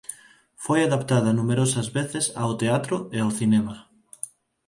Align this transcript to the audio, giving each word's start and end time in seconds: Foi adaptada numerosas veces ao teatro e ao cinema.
Foi 0.63 0.79
adaptada 0.83 1.37
numerosas 1.39 1.87
veces 1.97 2.25
ao 2.41 2.51
teatro 2.61 2.95
e 3.15 3.17
ao 3.21 3.31
cinema. 3.39 3.75